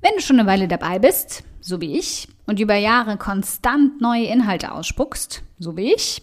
Wenn 0.00 0.12
du 0.16 0.22
schon 0.22 0.38
eine 0.38 0.48
Weile 0.48 0.66
dabei 0.66 0.98
bist, 0.98 1.44
so 1.60 1.80
wie 1.80 1.98
ich, 1.98 2.28
und 2.46 2.58
über 2.58 2.74
Jahre 2.74 3.16
konstant 3.16 4.00
neue 4.00 4.24
Inhalte 4.24 4.72
ausspuckst, 4.72 5.42
so 5.58 5.76
wie 5.76 5.92
ich, 5.92 6.22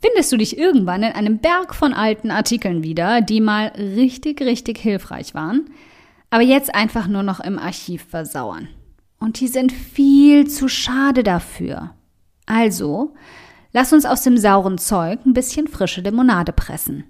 findest 0.00 0.32
du 0.32 0.36
dich 0.36 0.56
irgendwann 0.58 1.02
in 1.02 1.12
einem 1.12 1.38
Berg 1.38 1.74
von 1.74 1.92
alten 1.92 2.30
Artikeln 2.30 2.82
wieder, 2.82 3.20
die 3.20 3.40
mal 3.40 3.68
richtig, 3.76 4.40
richtig 4.40 4.78
hilfreich 4.78 5.34
waren, 5.34 5.70
aber 6.30 6.42
jetzt 6.42 6.74
einfach 6.74 7.06
nur 7.06 7.22
noch 7.22 7.40
im 7.40 7.58
Archiv 7.58 8.04
versauern. 8.08 8.68
Und 9.18 9.40
die 9.40 9.48
sind 9.48 9.72
viel 9.72 10.48
zu 10.48 10.68
schade 10.68 11.22
dafür. 11.22 11.94
Also, 12.46 13.14
lass 13.72 13.92
uns 13.92 14.04
aus 14.04 14.22
dem 14.22 14.36
sauren 14.36 14.78
Zeug 14.78 15.24
ein 15.24 15.34
bisschen 15.34 15.68
frische 15.68 16.00
Limonade 16.00 16.52
pressen. 16.52 17.04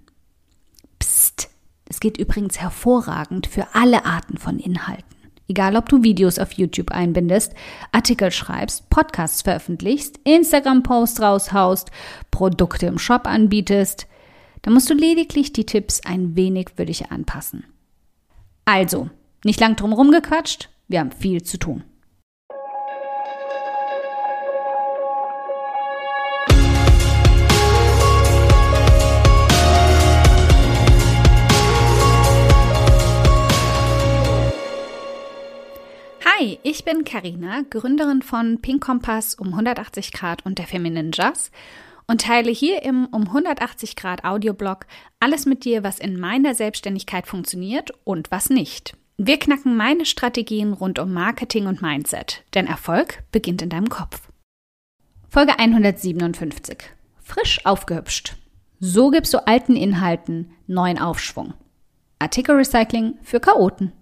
Psst, 0.98 1.48
es 1.88 2.00
geht 2.00 2.18
übrigens 2.18 2.60
hervorragend 2.60 3.46
für 3.46 3.74
alle 3.74 4.04
Arten 4.04 4.36
von 4.36 4.58
Inhalten. 4.58 5.13
Egal, 5.46 5.76
ob 5.76 5.88
du 5.88 6.02
Videos 6.02 6.38
auf 6.38 6.52
YouTube 6.52 6.90
einbindest, 6.90 7.54
Artikel 7.92 8.30
schreibst, 8.30 8.88
Podcasts 8.88 9.42
veröffentlichst, 9.42 10.18
Instagram-Posts 10.24 11.20
raushaust, 11.20 11.90
Produkte 12.30 12.86
im 12.86 12.98
Shop 12.98 13.26
anbietest, 13.26 14.06
da 14.62 14.70
musst 14.70 14.88
du 14.88 14.94
lediglich 14.94 15.52
die 15.52 15.66
Tipps 15.66 16.00
ein 16.06 16.36
wenig 16.36 16.70
für 16.74 16.86
dich 16.86 17.10
anpassen. 17.10 17.64
Also, 18.64 19.10
nicht 19.44 19.60
lang 19.60 19.76
drum 19.76 19.92
rumgequatscht, 19.92 20.70
wir 20.88 21.00
haben 21.00 21.12
viel 21.12 21.42
zu 21.42 21.58
tun. 21.58 21.84
Hi, 36.44 36.58
ich 36.62 36.84
bin 36.84 37.04
Karina, 37.04 37.62
Gründerin 37.70 38.20
von 38.20 38.60
Pink 38.60 38.84
Kompass 38.84 39.34
um 39.34 39.48
180 39.48 40.12
Grad 40.12 40.44
und 40.44 40.58
der 40.58 40.66
Feminine 40.66 41.10
Jazz 41.10 41.50
und 42.06 42.20
teile 42.20 42.50
hier 42.50 42.82
im 42.82 43.06
um 43.06 43.22
180 43.22 43.96
Grad 43.96 44.24
Audioblog 44.24 44.84
alles 45.20 45.46
mit 45.46 45.64
dir, 45.64 45.82
was 45.84 45.98
in 45.98 46.20
meiner 46.20 46.54
Selbstständigkeit 46.54 47.26
funktioniert 47.26 47.92
und 48.04 48.30
was 48.30 48.50
nicht. 48.50 48.94
Wir 49.16 49.38
knacken 49.38 49.74
meine 49.74 50.04
Strategien 50.04 50.74
rund 50.74 50.98
um 50.98 51.14
Marketing 51.14 51.66
und 51.66 51.80
Mindset, 51.80 52.44
denn 52.52 52.66
Erfolg 52.66 53.24
beginnt 53.32 53.62
in 53.62 53.70
deinem 53.70 53.88
Kopf. 53.88 54.28
Folge 55.30 55.58
157. 55.58 56.76
Frisch 57.22 57.64
aufgehübscht. 57.64 58.36
So 58.80 59.08
gibst 59.08 59.32
du 59.32 59.46
alten 59.46 59.76
Inhalten 59.76 60.52
neuen 60.66 60.98
Aufschwung. 60.98 61.54
Artikelrecycling 62.18 63.14
für 63.22 63.40
Chaoten. 63.40 63.92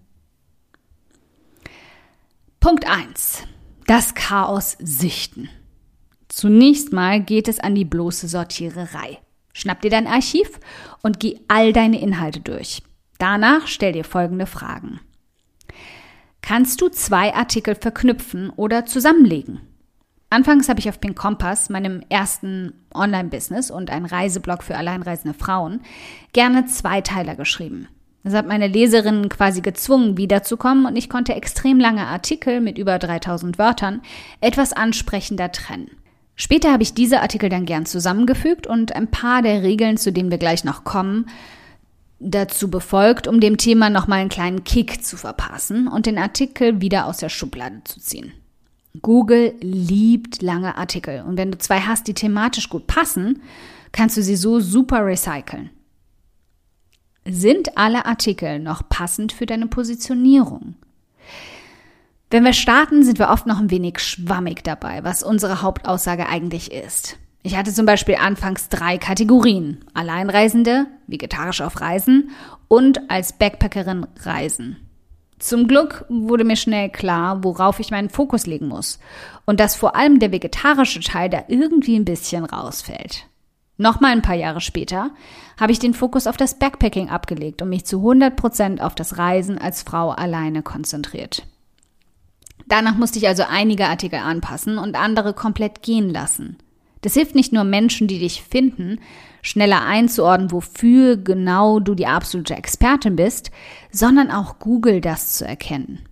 Punkt 2.62 2.88
1. 2.88 3.42
Das 3.88 4.14
Chaos 4.14 4.76
sichten. 4.78 5.48
Zunächst 6.28 6.92
mal 6.92 7.20
geht 7.20 7.48
es 7.48 7.58
an 7.58 7.74
die 7.74 7.84
bloße 7.84 8.28
Sortiererei. 8.28 9.18
Schnapp 9.52 9.80
dir 9.80 9.90
dein 9.90 10.06
Archiv 10.06 10.60
und 11.02 11.18
geh 11.18 11.40
all 11.48 11.72
deine 11.72 12.00
Inhalte 12.00 12.38
durch. 12.38 12.80
Danach 13.18 13.66
stell 13.66 13.90
dir 13.90 14.04
folgende 14.04 14.46
Fragen. 14.46 15.00
Kannst 16.40 16.80
du 16.80 16.88
zwei 16.88 17.34
Artikel 17.34 17.74
verknüpfen 17.74 18.50
oder 18.50 18.86
zusammenlegen? 18.86 19.60
Anfangs 20.30 20.68
habe 20.68 20.78
ich 20.78 20.88
auf 20.88 21.00
Pink 21.00 21.16
Kompass, 21.16 21.68
meinem 21.68 22.04
ersten 22.10 22.74
Online-Business 22.94 23.72
und 23.72 23.90
ein 23.90 24.04
Reiseblog 24.04 24.62
für 24.62 24.76
alleinreisende 24.76 25.36
Frauen, 25.36 25.80
gerne 26.32 26.66
Zweiteiler 26.66 27.34
geschrieben. 27.34 27.88
Das 28.24 28.34
hat 28.34 28.46
meine 28.46 28.68
Leserinnen 28.68 29.28
quasi 29.28 29.62
gezwungen, 29.62 30.16
wiederzukommen 30.16 30.86
und 30.86 30.96
ich 30.96 31.08
konnte 31.08 31.34
extrem 31.34 31.80
lange 31.80 32.06
Artikel 32.06 32.60
mit 32.60 32.78
über 32.78 32.98
3000 32.98 33.58
Wörtern 33.58 34.02
etwas 34.40 34.72
ansprechender 34.72 35.50
trennen. 35.50 35.90
Später 36.36 36.72
habe 36.72 36.82
ich 36.82 36.94
diese 36.94 37.20
Artikel 37.20 37.48
dann 37.48 37.66
gern 37.66 37.84
zusammengefügt 37.84 38.66
und 38.66 38.94
ein 38.94 39.10
paar 39.10 39.42
der 39.42 39.62
Regeln, 39.62 39.96
zu 39.96 40.12
denen 40.12 40.30
wir 40.30 40.38
gleich 40.38 40.64
noch 40.64 40.84
kommen, 40.84 41.26
dazu 42.20 42.70
befolgt, 42.70 43.26
um 43.26 43.40
dem 43.40 43.56
Thema 43.56 43.90
nochmal 43.90 44.20
einen 44.20 44.28
kleinen 44.28 44.64
Kick 44.64 45.04
zu 45.04 45.16
verpassen 45.16 45.88
und 45.88 46.06
den 46.06 46.18
Artikel 46.18 46.80
wieder 46.80 47.06
aus 47.06 47.18
der 47.18 47.28
Schublade 47.28 47.82
zu 47.84 48.00
ziehen. 48.00 48.32
Google 49.00 49.54
liebt 49.60 50.42
lange 50.42 50.76
Artikel 50.76 51.24
und 51.26 51.36
wenn 51.36 51.50
du 51.50 51.58
zwei 51.58 51.80
hast, 51.80 52.06
die 52.06 52.14
thematisch 52.14 52.68
gut 52.68 52.86
passen, 52.86 53.42
kannst 53.90 54.16
du 54.16 54.22
sie 54.22 54.36
so 54.36 54.60
super 54.60 55.04
recyceln. 55.04 55.70
Sind 57.24 57.78
alle 57.78 58.04
Artikel 58.04 58.58
noch 58.58 58.88
passend 58.88 59.32
für 59.32 59.46
deine 59.46 59.68
Positionierung? 59.68 60.74
Wenn 62.30 62.44
wir 62.44 62.52
starten, 62.52 63.04
sind 63.04 63.18
wir 63.18 63.28
oft 63.28 63.46
noch 63.46 63.60
ein 63.60 63.70
wenig 63.70 64.00
schwammig 64.00 64.64
dabei, 64.64 65.04
was 65.04 65.22
unsere 65.22 65.62
Hauptaussage 65.62 66.28
eigentlich 66.28 66.72
ist. 66.72 67.18
Ich 67.44 67.56
hatte 67.56 67.72
zum 67.72 67.86
Beispiel 67.86 68.16
anfangs 68.16 68.68
drei 68.68 68.98
Kategorien. 68.98 69.84
Alleinreisende, 69.94 70.86
vegetarisch 71.06 71.60
auf 71.60 71.80
Reisen 71.80 72.30
und 72.68 73.10
als 73.10 73.34
Backpackerin 73.34 74.06
Reisen. 74.22 74.76
Zum 75.38 75.68
Glück 75.68 76.04
wurde 76.08 76.44
mir 76.44 76.56
schnell 76.56 76.88
klar, 76.88 77.44
worauf 77.44 77.80
ich 77.80 77.90
meinen 77.90 78.10
Fokus 78.10 78.46
legen 78.46 78.68
muss 78.68 78.98
und 79.44 79.60
dass 79.60 79.76
vor 79.76 79.94
allem 79.96 80.18
der 80.20 80.32
vegetarische 80.32 81.00
Teil 81.00 81.30
da 81.30 81.44
irgendwie 81.48 81.96
ein 81.96 82.04
bisschen 82.04 82.44
rausfällt. 82.44 83.26
Nochmal 83.82 84.12
ein 84.12 84.22
paar 84.22 84.36
Jahre 84.36 84.60
später 84.60 85.10
habe 85.58 85.72
ich 85.72 85.80
den 85.80 85.92
Fokus 85.92 86.28
auf 86.28 86.36
das 86.36 86.60
Backpacking 86.60 87.08
abgelegt 87.08 87.62
und 87.62 87.68
mich 87.68 87.84
zu 87.84 87.96
100 87.96 88.36
Prozent 88.36 88.80
auf 88.80 88.94
das 88.94 89.18
Reisen 89.18 89.58
als 89.58 89.82
Frau 89.82 90.10
alleine 90.10 90.62
konzentriert. 90.62 91.48
Danach 92.68 92.94
musste 92.96 93.18
ich 93.18 93.26
also 93.26 93.42
einige 93.42 93.88
Artikel 93.88 94.20
anpassen 94.20 94.78
und 94.78 94.94
andere 94.94 95.34
komplett 95.34 95.82
gehen 95.82 96.10
lassen. 96.10 96.58
Das 97.00 97.14
hilft 97.14 97.34
nicht 97.34 97.52
nur 97.52 97.64
Menschen, 97.64 98.06
die 98.06 98.20
dich 98.20 98.44
finden, 98.44 99.00
schneller 99.42 99.84
einzuordnen, 99.84 100.52
wofür 100.52 101.16
genau 101.16 101.80
du 101.80 101.96
die 101.96 102.06
absolute 102.06 102.54
Expertin 102.54 103.16
bist, 103.16 103.50
sondern 103.90 104.30
auch 104.30 104.60
Google 104.60 105.00
das 105.00 105.32
zu 105.32 105.44
erkennen. 105.44 106.06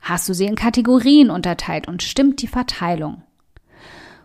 Hast 0.00 0.28
du 0.28 0.34
sie 0.34 0.46
in 0.46 0.56
Kategorien 0.56 1.30
unterteilt 1.30 1.86
und 1.86 2.02
stimmt 2.02 2.42
die 2.42 2.48
Verteilung? 2.48 3.22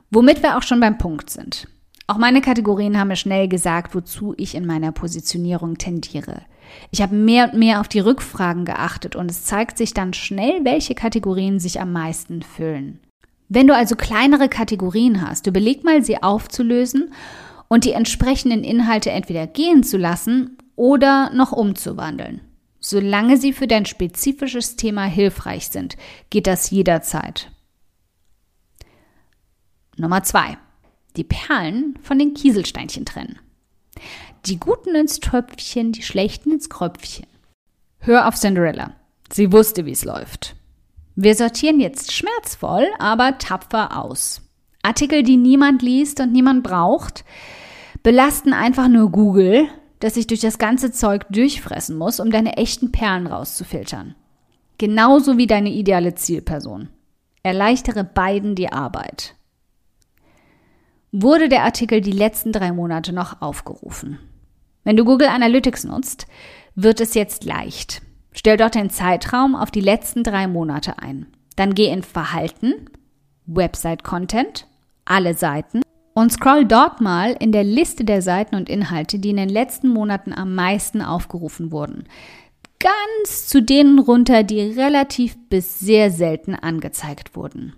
Womit 0.09 0.41
wir 0.41 0.57
auch 0.57 0.63
schon 0.63 0.79
beim 0.79 0.97
Punkt 0.97 1.29
sind. 1.29 1.67
Auch 2.07 2.17
meine 2.17 2.39
Kategorien 2.39 2.97
haben 2.97 3.09
mir 3.09 3.17
schnell 3.17 3.49
gesagt, 3.49 3.93
wozu 3.93 4.33
ich 4.37 4.55
in 4.55 4.65
meiner 4.65 4.93
Positionierung 4.93 5.77
tendiere. 5.77 6.43
Ich 6.91 7.01
habe 7.01 7.15
mehr 7.15 7.51
und 7.51 7.59
mehr 7.59 7.81
auf 7.81 7.89
die 7.89 7.99
Rückfragen 7.99 8.63
geachtet 8.63 9.15
und 9.15 9.29
es 9.29 9.43
zeigt 9.43 9.77
sich 9.77 9.93
dann 9.93 10.13
schnell, 10.13 10.63
welche 10.63 10.95
Kategorien 10.95 11.59
sich 11.59 11.81
am 11.81 11.91
meisten 11.91 12.41
füllen. 12.41 12.99
Wenn 13.49 13.67
du 13.67 13.75
also 13.75 13.95
kleinere 13.95 14.49
Kategorien 14.49 15.27
hast, 15.27 15.47
überleg 15.47 15.83
mal, 15.83 16.03
sie 16.03 16.21
aufzulösen 16.21 17.13
und 17.67 17.83
die 17.83 17.91
entsprechenden 17.91 18.63
Inhalte 18.63 19.11
entweder 19.11 19.47
gehen 19.47 19.83
zu 19.83 19.97
lassen 19.97 20.57
oder 20.75 21.31
noch 21.33 21.51
umzuwandeln. 21.51 22.41
Solange 22.79 23.37
sie 23.37 23.51
für 23.51 23.67
dein 23.67 23.85
spezifisches 23.85 24.77
Thema 24.77 25.05
hilfreich 25.05 25.67
sind, 25.69 25.97
geht 26.29 26.47
das 26.47 26.69
jederzeit. 26.69 27.51
Nummer 29.97 30.23
zwei 30.23 30.57
die 31.17 31.23
Perlen 31.23 31.97
von 32.01 32.19
den 32.19 32.33
Kieselsteinchen 32.33 33.05
trennen. 33.05 33.39
Die 34.45 34.59
Guten 34.59 34.95
ins 34.95 35.19
Tröpfchen, 35.19 35.91
die 35.91 36.03
Schlechten 36.03 36.51
ins 36.51 36.69
Kröpfchen. 36.69 37.25
Hör 37.99 38.27
auf 38.27 38.35
Cinderella. 38.35 38.93
Sie 39.31 39.51
wusste, 39.51 39.85
wie 39.85 39.91
es 39.91 40.05
läuft. 40.05 40.55
Wir 41.15 41.35
sortieren 41.35 41.79
jetzt 41.79 42.13
schmerzvoll, 42.13 42.87
aber 42.99 43.39
tapfer 43.39 44.01
aus. 44.01 44.41
Artikel, 44.83 45.23
die 45.23 45.35
niemand 45.35 45.81
liest 45.81 46.21
und 46.21 46.31
niemand 46.31 46.63
braucht, 46.63 47.25
belasten 48.03 48.53
einfach 48.53 48.87
nur 48.87 49.11
Google, 49.11 49.67
das 49.99 50.13
sich 50.13 50.27
durch 50.27 50.41
das 50.41 50.59
ganze 50.59 50.91
Zeug 50.91 51.25
durchfressen 51.29 51.97
muss, 51.97 52.19
um 52.19 52.29
deine 52.29 52.55
echten 52.55 52.91
Perlen 52.91 53.25
rauszufiltern. 53.25 54.15
Genauso 54.77 55.37
wie 55.39 55.47
deine 55.47 55.71
ideale 55.71 56.13
Zielperson. 56.13 56.89
Erleichtere 57.41 58.03
beiden 58.03 58.53
die 58.53 58.71
Arbeit 58.71 59.36
wurde 61.11 61.49
der 61.49 61.63
Artikel 61.63 62.01
die 62.01 62.11
letzten 62.11 62.51
drei 62.51 62.71
Monate 62.71 63.13
noch 63.13 63.41
aufgerufen. 63.41 64.19
Wenn 64.83 64.97
du 64.97 65.05
Google 65.05 65.27
Analytics 65.27 65.83
nutzt, 65.83 66.27
wird 66.75 67.01
es 67.01 67.13
jetzt 67.13 67.43
leicht. 67.43 68.01
Stell 68.31 68.57
dort 68.57 68.75
den 68.75 68.89
Zeitraum 68.89 69.55
auf 69.55 69.71
die 69.71 69.81
letzten 69.81 70.23
drei 70.23 70.47
Monate 70.47 70.99
ein. 70.99 71.27
Dann 71.55 71.73
geh 71.73 71.87
in 71.87 72.03
Verhalten, 72.03 72.73
Website 73.47 74.03
Content, 74.03 74.67
alle 75.05 75.33
Seiten 75.33 75.81
und 76.13 76.31
scroll 76.31 76.65
dort 76.65 77.01
mal 77.01 77.35
in 77.39 77.51
der 77.51 77.63
Liste 77.63 78.03
der 78.03 78.21
Seiten 78.21 78.55
und 78.55 78.69
Inhalte, 78.69 79.19
die 79.19 79.31
in 79.31 79.37
den 79.37 79.49
letzten 79.49 79.89
Monaten 79.89 80.33
am 80.33 80.55
meisten 80.55 81.01
aufgerufen 81.01 81.71
wurden. 81.71 82.05
Ganz 82.79 83.47
zu 83.47 83.61
denen 83.61 83.97
runter, 83.99 84.43
die 84.43 84.61
relativ 84.61 85.35
bis 85.49 85.79
sehr 85.79 86.11
selten 86.11 86.53
angezeigt 86.53 87.35
wurden. 87.35 87.73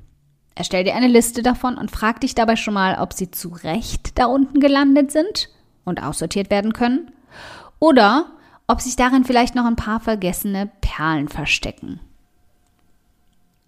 Erstell 0.60 0.84
dir 0.84 0.94
eine 0.94 1.08
Liste 1.08 1.42
davon 1.42 1.78
und 1.78 1.90
frag 1.90 2.20
dich 2.20 2.36
dabei 2.36 2.58
schon 2.58 2.74
mal, 2.74 3.00
ob 3.00 3.14
sie 3.14 3.32
zu 3.32 3.48
Recht 3.48 4.20
da 4.20 4.26
unten 4.26 4.60
gelandet 4.60 5.10
sind 5.10 5.48
und 5.86 6.04
aussortiert 6.04 6.50
werden 6.50 6.74
können 6.74 7.14
oder 7.80 8.26
ob 8.68 8.82
sich 8.82 8.98
darin 8.98 9.24
vielleicht 9.24 9.56
noch 9.56 9.64
ein 9.64 9.78
paar 9.78 10.02
vergessene 10.02 10.70
Perlen 10.82 11.30
verstecken. 11.30 12.02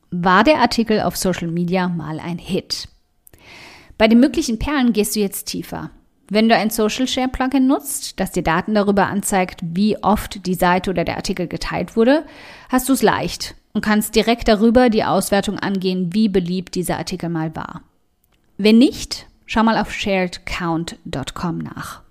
War 0.09 0.43
der 0.43 0.57
Artikel 0.57 0.99
auf 0.99 1.15
Social 1.15 1.47
Media 1.47 1.87
mal 1.87 2.19
ein 2.19 2.39
Hit? 2.39 2.89
Bei 3.97 4.09
den 4.09 4.19
möglichen 4.19 4.59
Perlen 4.59 4.91
gehst 4.91 5.15
du 5.15 5.21
jetzt 5.21 5.45
tiefer. 5.45 5.91
Wenn 6.29 6.49
du 6.49 6.57
ein 6.57 6.71
Social 6.71 7.07
Share 7.07 7.29
Plugin 7.29 7.67
nutzt, 7.67 8.19
das 8.19 8.33
dir 8.33 8.43
Daten 8.43 8.73
darüber 8.73 9.07
anzeigt, 9.07 9.61
wie 9.63 9.95
oft 10.03 10.45
die 10.45 10.55
Seite 10.55 10.89
oder 10.89 11.05
der 11.05 11.15
Artikel 11.15 11.47
geteilt 11.47 11.95
wurde, 11.95 12.25
hast 12.67 12.89
du 12.89 12.93
es 12.93 13.01
leicht 13.01 13.55
und 13.73 13.83
kannst 13.83 14.15
direkt 14.15 14.47
darüber 14.47 14.89
die 14.89 15.03
Auswertung 15.03 15.59
angehen, 15.59 16.13
wie 16.13 16.29
beliebt 16.29 16.75
dieser 16.75 16.97
Artikel 16.97 17.29
mal 17.29 17.55
war. 17.55 17.81
Wenn 18.57 18.77
nicht, 18.77 19.27
schau 19.45 19.63
mal 19.63 19.77
auf 19.77 19.91
sharedcount.com 19.91 21.57
nach. 21.57 22.01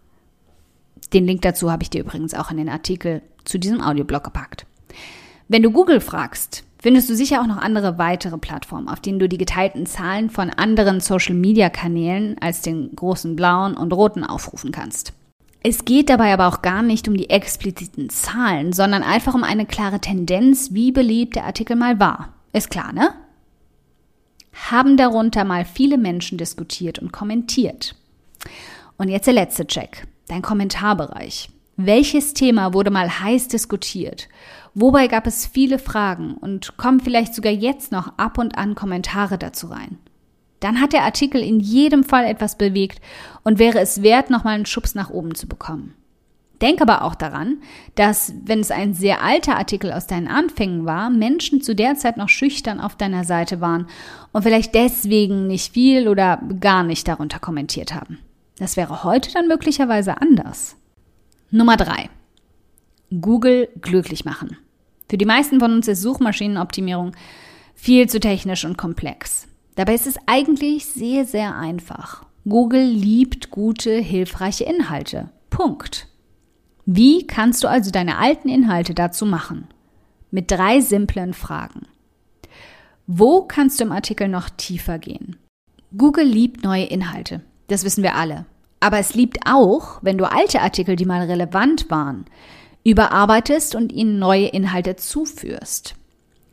Den 1.13 1.27
Link 1.27 1.43
dazu 1.43 1.71
habe 1.71 1.83
ich 1.83 1.91
dir 1.91 2.01
übrigens 2.01 2.35
auch 2.35 2.51
in 2.51 2.57
den 2.57 2.69
Artikel 2.69 3.23
zu 3.45 3.59
diesem 3.59 3.81
Audioblog 3.81 4.25
gepackt. 4.25 4.67
Wenn 5.49 5.63
du 5.63 5.71
Google 5.71 6.01
fragst, 6.01 6.65
findest 6.79 7.11
du 7.11 7.17
sicher 7.17 7.43
auch 7.43 7.47
noch 7.47 7.57
andere 7.57 7.99
weitere 7.99 8.39
Plattformen, 8.39 8.89
auf 8.89 9.01
denen 9.01 9.19
du 9.19 9.29
die 9.29 9.39
geteilten 9.39 9.87
Zahlen 9.87 10.31
von 10.31 10.51
anderen 10.51 11.01
Social-Media-Kanälen 11.01 12.37
als 12.41 12.63
den 12.63 12.95
großen 12.95 13.35
blauen 13.37 13.77
und 13.77 13.93
roten 13.93 14.25
aufrufen 14.25 14.71
kannst. 14.71 15.13
Es 15.63 15.85
geht 15.85 16.09
dabei 16.09 16.33
aber 16.33 16.49
auch 16.49 16.63
gar 16.63 16.83
nicht 16.83 17.07
um 17.07 17.17
die 17.17 17.29
expliziten 17.29 18.09
Zahlen, 18.09 18.73
sondern 18.73 19.03
einfach 19.03 19.35
um 19.35 19.45
eine 19.45 19.67
klare 19.67 20.01
Tendenz, 20.01 20.73
wie 20.73 20.91
beliebt 20.91 21.37
der 21.37 21.45
Artikel 21.45 21.77
mal 21.77 22.01
war. 22.01 22.33
Ist 22.53 22.71
klar, 22.71 22.93
ne? 22.93 23.13
Haben 24.71 24.97
darunter 24.97 25.45
mal 25.45 25.65
viele 25.65 25.99
Menschen 25.99 26.39
diskutiert 26.39 26.99
und 26.99 27.13
kommentiert. 27.13 27.95
Und 28.97 29.09
jetzt 29.09 29.27
der 29.27 29.35
letzte 29.35 29.67
Check, 29.67 30.07
dein 30.29 30.43
Kommentarbereich. 30.43 31.51
Welches 31.77 32.35
Thema 32.35 32.75
wurde 32.75 32.91
mal 32.91 33.21
heiß 33.21 33.49
diskutiert? 33.49 34.29
Wobei 34.75 35.09
gab 35.09 35.27
es 35.27 35.47
viele 35.47 35.79
Fragen 35.79 36.35
und 36.35 36.77
kommen 36.77 37.01
vielleicht 37.01 37.35
sogar 37.35 37.53
jetzt 37.53 37.93
noch 37.93 38.19
ab 38.19 38.39
und 38.39 38.57
an 38.57 38.75
Kommentare 38.75 39.39
dazu 39.39 39.69
rein? 39.69 39.99
Dann 40.61 40.81
hat 40.81 40.93
der 40.93 41.03
Artikel 41.03 41.43
in 41.43 41.59
jedem 41.59 42.05
Fall 42.05 42.25
etwas 42.25 42.57
bewegt 42.57 43.01
und 43.43 43.59
wäre 43.59 43.81
es 43.81 44.03
wert, 44.03 44.31
nochmal 44.31 44.55
einen 44.55 44.67
Schubs 44.67 44.95
nach 44.95 45.11
oben 45.11 45.35
zu 45.35 45.49
bekommen. 45.49 45.95
Denk 46.61 46.83
aber 46.83 47.05
auch 47.05 47.15
daran, 47.15 47.63
dass, 47.95 48.35
wenn 48.45 48.61
es 48.61 48.71
ein 48.71 48.93
sehr 48.93 49.23
alter 49.23 49.57
Artikel 49.57 49.93
aus 49.93 50.07
deinen 50.07 50.29
Anfängen 50.29 50.85
war, 50.85 51.09
Menschen 51.09 51.63
zu 51.63 51.75
der 51.75 51.95
Zeit 51.95 52.19
noch 52.19 52.29
schüchtern 52.29 52.81
auf 52.81 52.97
deiner 52.97 53.25
Seite 53.25 53.63
waren 53.63 53.87
und 54.33 54.43
vielleicht 54.43 54.75
deswegen 54.75 55.47
nicht 55.47 55.73
viel 55.73 56.07
oder 56.07 56.43
gar 56.61 56.85
nicht 56.85 57.09
darunter 57.09 57.39
kommentiert 57.39 57.95
haben. 57.95 58.19
Das 58.59 58.77
wäre 58.77 59.05
heute 59.05 59.33
dann 59.33 59.49
möglicherweise 59.49 60.21
anders. 60.21 60.77
Nummer 61.51 61.79
drei: 61.79 62.11
Google 63.23 63.71
glücklich 63.81 64.27
machen. 64.27 64.59
Für 65.09 65.17
die 65.17 65.25
meisten 65.25 65.61
von 65.61 65.73
uns 65.73 65.89
ist 65.89 66.03
Suchmaschinenoptimierung 66.03 67.13
viel 67.75 68.07
zu 68.07 68.21
technisch 68.21 68.67
und 68.67 68.77
komplex. 68.77 69.49
Dabei 69.81 69.95
ist 69.95 70.07
es 70.07 70.19
eigentlich 70.27 70.85
sehr, 70.85 71.25
sehr 71.25 71.57
einfach. 71.57 72.27
Google 72.47 72.85
liebt 72.85 73.51
gute, 73.51 73.97
hilfreiche 73.97 74.65
Inhalte. 74.65 75.31
Punkt. 75.49 76.07
Wie 76.85 77.27
kannst 77.27 77.65
du 77.65 77.69
also 77.69 77.91
deine 77.91 78.19
alten 78.19 78.51
Inhalte 78.51 78.93
dazu 78.93 79.25
machen? 79.25 79.69
Mit 80.31 80.51
drei 80.51 80.83
simplen 80.83 81.33
Fragen. 81.33 81.87
Wo 83.07 83.41
kannst 83.41 83.81
du 83.81 83.85
im 83.85 83.93
Artikel 83.93 84.29
noch 84.29 84.51
tiefer 84.51 84.99
gehen? 84.99 85.37
Google 85.97 86.27
liebt 86.27 86.63
neue 86.63 86.85
Inhalte. 86.85 87.41
Das 87.69 87.83
wissen 87.83 88.03
wir 88.03 88.17
alle. 88.17 88.45
Aber 88.81 88.99
es 88.99 89.15
liebt 89.15 89.39
auch, 89.47 90.01
wenn 90.03 90.19
du 90.19 90.31
alte 90.31 90.61
Artikel, 90.61 90.95
die 90.95 91.07
mal 91.07 91.23
relevant 91.23 91.91
waren, 91.91 92.27
überarbeitest 92.85 93.75
und 93.75 93.93
ihnen 93.93 94.19
neue 94.19 94.49
Inhalte 94.49 94.97
zuführst. 94.97 95.95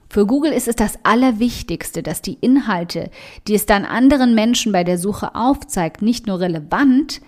Für 0.09 0.25
Google 0.25 0.54
ist 0.54 0.68
es 0.68 0.75
das 0.75 1.00
Allerwichtigste, 1.04 2.01
dass 2.01 2.21
die 2.21 2.38
Inhalte, 2.39 3.12
die 3.48 3.56
es 3.56 3.65
dann 3.65 3.86
anderen 3.86 4.36
Menschen 4.36 4.71
bei 4.71 4.83
der 4.83 4.98
Suche 4.98 5.36
aufzeigt, 5.36 6.01
nicht 6.01 6.27
nur 6.27 6.39
relevant, 6.39 7.21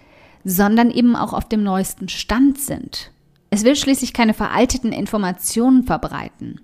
sondern 0.46 0.90
eben 0.90 1.16
auch 1.16 1.34
auf 1.34 1.48
dem 1.48 1.64
neuesten 1.64 2.08
Stand 2.08 2.60
sind. 2.60 3.12
Es 3.50 3.64
will 3.64 3.76
schließlich 3.76 4.14
keine 4.14 4.34
veralteten 4.34 4.92
Informationen 4.92 5.84
verbreiten. 5.84 6.62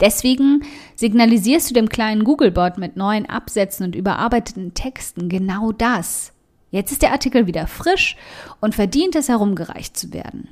Deswegen 0.00 0.62
signalisierst 0.94 1.70
du 1.70 1.74
dem 1.74 1.88
kleinen 1.88 2.24
Googlebot 2.24 2.78
mit 2.78 2.96
neuen 2.96 3.26
Absätzen 3.28 3.86
und 3.86 3.96
überarbeiteten 3.96 4.74
Texten 4.74 5.28
genau 5.28 5.72
das. 5.72 6.32
Jetzt 6.70 6.92
ist 6.92 7.02
der 7.02 7.12
Artikel 7.12 7.46
wieder 7.46 7.66
frisch 7.66 8.16
und 8.60 8.74
verdient 8.74 9.16
es 9.16 9.28
herumgereicht 9.28 9.96
zu 9.96 10.12
werden. 10.12 10.48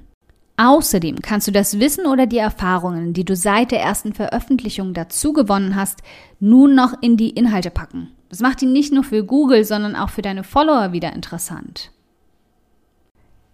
Außerdem 0.56 1.20
kannst 1.20 1.48
du 1.48 1.52
das 1.52 1.80
Wissen 1.80 2.06
oder 2.06 2.26
die 2.26 2.38
Erfahrungen, 2.38 3.12
die 3.12 3.24
du 3.24 3.34
seit 3.34 3.72
der 3.72 3.80
ersten 3.80 4.12
Veröffentlichung 4.12 4.94
dazu 4.94 5.32
gewonnen 5.32 5.74
hast, 5.74 6.00
nun 6.38 6.76
noch 6.76 6.94
in 7.00 7.16
die 7.16 7.30
Inhalte 7.30 7.70
packen. 7.70 8.12
Das 8.28 8.40
macht 8.40 8.62
ihn 8.62 8.72
nicht 8.72 8.92
nur 8.92 9.02
für 9.04 9.24
Google, 9.24 9.64
sondern 9.64 9.96
auch 9.96 10.10
für 10.10 10.22
deine 10.22 10.44
Follower 10.44 10.92
wieder 10.92 11.12
interessant. 11.12 11.90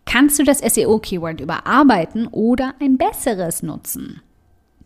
Kannst 0.05 0.39
du 0.39 0.45
das 0.45 0.59
SEO-Keyword 0.59 1.41
überarbeiten 1.41 2.27
oder 2.27 2.75
ein 2.81 2.99
besseres 2.99 3.63
nutzen? 3.63 4.21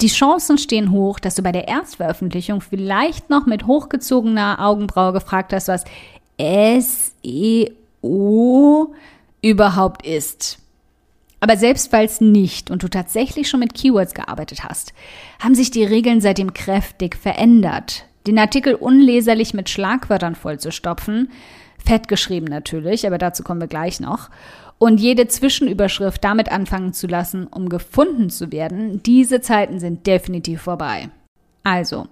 Die 0.01 0.09
Chancen 0.09 0.59
stehen 0.59 0.91
hoch, 0.91 1.19
dass 1.19 1.37
du 1.37 1.43
bei 1.43 1.53
der 1.53 1.69
Erstveröffentlichung 1.69 2.61
vielleicht 2.61 3.31
noch 3.31 3.47
mit 3.47 3.67
hochgezogener 3.67 4.59
Augenbraue 4.61 5.13
gefragt 5.13 5.53
hast, 5.53 5.69
was 5.69 5.85
SEO 6.39 7.75
überhaupt 9.41 10.07
ist. 10.07 10.64
Aber 11.41 11.57
selbst 11.57 11.91
falls 11.91 12.21
nicht 12.21 12.71
und 12.71 12.83
du 12.83 12.89
tatsächlich 12.89 13.49
schon 13.49 13.61
mit 13.61 13.75
Keywords 13.75 14.15
gearbeitet 14.15 14.65
hast, 14.65 14.95
haben 15.41 15.55
sich 15.55 15.71
die 15.71 15.85
Regeln 15.85 16.21
seitdem 16.21 16.55
kräftig 16.55 17.17
verändert. 17.17 18.07
Den 18.27 18.39
Artikel 18.39 18.75
unleserlich 18.75 19.53
mit 19.53 19.69
Schlagwörtern 19.69 20.35
vollzustopfen, 20.35 21.31
fett 21.85 22.09
geschrieben 22.09 22.47
natürlich, 22.47 23.07
aber 23.07 23.19
dazu 23.19 23.43
kommen 23.43 23.61
wir 23.61 23.69
gleich 23.69 24.01
noch, 24.01 24.31
und 24.79 25.01
jede 25.01 25.29
Zwischenüberschrift 25.29 26.25
damit 26.25 26.51
anfangen 26.51 26.93
zu 26.93 27.07
lassen, 27.07 27.47
um 27.47 27.69
gefunden 27.69 28.31
zu 28.31 28.51
werden, 28.51 29.03
diese 29.03 29.41
Zeiten 29.41 29.79
sind 29.79 30.07
definitiv 30.07 30.63
vorbei. 30.63 31.11
Also, 31.63 32.07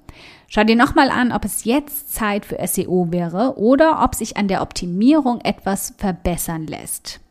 schau 0.49 0.65
dir 0.65 0.77
nochmal 0.77 1.11
an, 1.11 1.33
ob 1.33 1.45
es 1.45 1.65
jetzt 1.65 2.15
Zeit 2.15 2.47
für 2.47 2.59
SEO 2.67 3.09
wäre 3.11 3.59
oder 3.59 4.03
ob 4.03 4.15
sich 4.15 4.37
an 4.37 4.49
der 4.49 4.63
Optimierung 4.63 5.41
etwas 5.41 5.95
verbessern 5.99 6.67
lässt. 6.67 7.22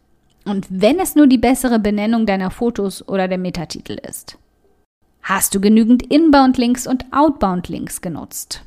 Und 0.46 0.68
wenn 0.70 1.00
es 1.00 1.16
nur 1.16 1.28
die 1.28 1.38
bessere 1.38 1.80
Benennung 1.80 2.26
deiner 2.26 2.52
Fotos 2.52 3.08
oder 3.08 3.28
der 3.28 3.38
Metatitel 3.38 3.94
ist. 3.94 4.38
Hast 5.22 5.54
du 5.54 5.62
genügend 5.62 6.04
Inbound-Links 6.12 6.88
und 6.88 7.06
Outbound-Links 7.12 8.02
genutzt? 8.02 8.64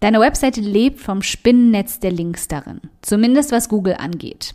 Deine 0.00 0.20
Webseite 0.20 0.60
lebt 0.60 1.00
vom 1.00 1.22
Spinnennetz 1.22 1.98
der 1.98 2.12
Links 2.12 2.46
darin, 2.46 2.80
zumindest 3.02 3.50
was 3.50 3.68
Google 3.68 3.94
angeht. 3.94 4.54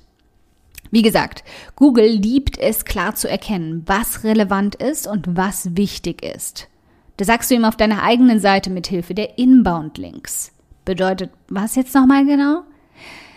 Wie 0.89 1.01
gesagt, 1.01 1.43
Google 1.75 2.05
liebt 2.05 2.58
es 2.58 2.86
klar 2.86 3.15
zu 3.15 3.29
erkennen, 3.29 3.84
was 3.86 4.24
relevant 4.24 4.75
ist 4.75 5.05
und 5.05 5.36
was 5.36 5.75
wichtig 5.75 6.24
ist. 6.24 6.70
Das 7.17 7.27
sagst 7.27 7.51
du 7.51 7.55
ihm 7.55 7.65
auf 7.65 7.75
deiner 7.75 8.03
eigenen 8.03 8.39
Seite 8.39 8.70
mit 8.70 8.88
Hilfe 8.88 9.13
der 9.13 9.38
Inbound-Links. 9.38 10.51
Bedeutet 10.86 11.32
was 11.50 11.75
jetzt 11.75 11.93
nochmal 11.93 12.25
genau? 12.25 12.63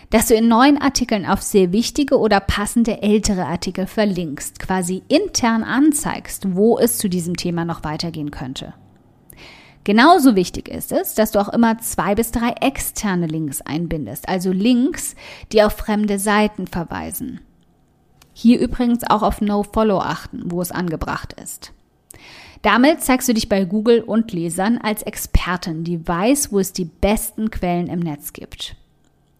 Dass 0.09 0.27
du 0.27 0.35
in 0.35 0.47
neuen 0.47 0.77
Artikeln 0.77 1.25
auf 1.25 1.41
sehr 1.41 1.71
wichtige 1.71 2.17
oder 2.17 2.39
passende 2.39 3.01
ältere 3.01 3.45
Artikel 3.45 3.87
verlinkst, 3.87 4.59
quasi 4.59 5.03
intern 5.07 5.63
anzeigst, 5.63 6.55
wo 6.55 6.79
es 6.79 6.97
zu 6.97 7.09
diesem 7.09 7.35
Thema 7.35 7.65
noch 7.65 7.83
weitergehen 7.83 8.31
könnte. 8.31 8.73
Genauso 9.83 10.35
wichtig 10.35 10.67
ist 10.67 10.91
es, 10.91 11.13
dass 11.15 11.31
du 11.31 11.39
auch 11.39 11.49
immer 11.49 11.77
zwei 11.79 12.13
bis 12.13 12.31
drei 12.31 12.49
externe 12.61 13.27
Links 13.27 13.61
einbindest, 13.61 14.27
also 14.27 14.51
Links, 14.51 15.15
die 15.51 15.63
auf 15.63 15.73
fremde 15.73 16.19
Seiten 16.19 16.67
verweisen. 16.67 17.39
Hier 18.33 18.59
übrigens 18.59 19.03
auch 19.09 19.23
auf 19.23 19.41
No-Follow 19.41 19.99
achten, 19.99 20.51
wo 20.51 20.61
es 20.61 20.71
angebracht 20.71 21.33
ist. 21.41 21.73
Damit 22.61 23.01
zeigst 23.01 23.29
du 23.29 23.33
dich 23.33 23.49
bei 23.49 23.65
Google 23.65 24.01
und 24.01 24.31
Lesern 24.31 24.77
als 24.77 25.03
Expertin, 25.03 25.83
die 25.83 26.07
weiß, 26.07 26.51
wo 26.51 26.59
es 26.59 26.73
die 26.73 26.85
besten 26.85 27.49
Quellen 27.49 27.87
im 27.87 27.99
Netz 27.99 28.33
gibt. 28.33 28.75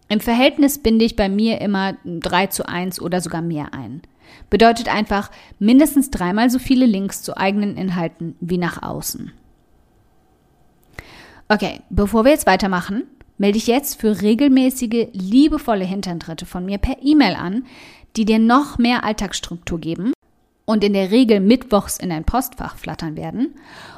Im 0.10 0.20
Verhältnis 0.20 0.78
binde 0.80 1.06
ich 1.06 1.16
bei 1.16 1.28
mir 1.28 1.60
immer 1.60 1.98
3 2.06 2.48
zu 2.48 2.68
1 2.68 3.02
oder 3.02 3.20
sogar 3.22 3.42
mehr 3.42 3.74
ein. 3.74 4.02
Bedeutet 4.50 4.94
einfach 4.94 5.32
mindestens 5.60 6.12
dreimal 6.12 6.50
so 6.50 6.60
viele 6.60 6.86
Links 6.86 7.22
zu 7.24 7.38
eigenen 7.38 7.76
Inhalten 7.76 8.36
wie 8.40 8.58
nach 8.58 8.82
außen. 8.82 9.32
Okay, 11.50 11.82
bevor 11.90 12.26
wir 12.26 12.32
jetzt 12.32 12.48
weitermachen, 12.48 13.04
melde 13.38 13.58
ich 13.58 13.68
jetzt 13.68 14.00
für 14.00 14.22
regelmäßige, 14.22 15.08
liebevolle 15.14 15.86
Hinterntritte 15.86 16.46
von 16.46 16.66
mir 16.66 16.78
per 16.78 16.98
E-Mail 17.02 17.36
an, 17.36 17.66
die 18.16 18.26
dir 18.26 18.40
noch 18.40 18.78
mehr 18.78 19.04
Alltagsstruktur 19.04 19.80
geben 19.80 20.14
und 20.66 20.84
in 20.84 20.94
der 20.94 21.12
Regel 21.12 21.40
mittwochs 21.40 21.98
in 21.98 22.10
dein 22.10 22.26
Postfach 22.26 22.78
flattern 22.78 23.16
werden. 23.16 23.56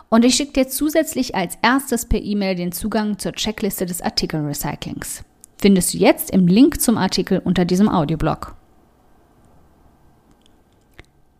Und 0.09 0.25
ich 0.25 0.35
schicke 0.35 0.53
dir 0.53 0.67
zusätzlich 0.67 1.35
als 1.35 1.57
erstes 1.61 2.05
per 2.05 2.21
E-Mail 2.21 2.55
den 2.55 2.71
Zugang 2.71 3.17
zur 3.17 3.31
Checkliste 3.33 3.85
des 3.85 4.01
Artikelrecyclings 4.01 5.23
findest 5.59 5.93
du 5.93 5.97
jetzt 5.97 6.31
im 6.31 6.47
Link 6.47 6.81
zum 6.81 6.97
Artikel 6.97 7.39
unter 7.43 7.65
diesem 7.65 7.89
Audioblog. 7.89 8.55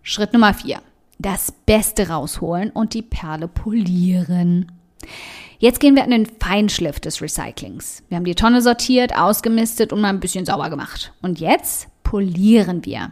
Schritt 0.04 0.34
Nummer 0.34 0.54
4. 0.54 0.82
das 1.20 1.52
Beste 1.52 2.10
rausholen 2.10 2.72
und 2.72 2.94
die 2.94 3.02
Perle 3.02 3.48
polieren. 3.48 4.72
Jetzt 5.60 5.82
gehen 5.82 5.96
wir 5.96 6.04
an 6.04 6.12
den 6.12 6.26
Feinschliff 6.26 7.00
des 7.00 7.22
Recyclings. 7.22 8.04
Wir 8.08 8.16
haben 8.16 8.24
die 8.24 8.36
Tonne 8.36 8.62
sortiert, 8.62 9.16
ausgemistet 9.18 9.92
und 9.92 10.00
mal 10.00 10.10
ein 10.10 10.22
bisschen 10.22 10.46
sauber 10.46 10.70
gemacht. 10.70 11.14
Und 11.22 11.40
jetzt 11.40 11.90
polieren 12.04 12.86
wir. 12.86 13.12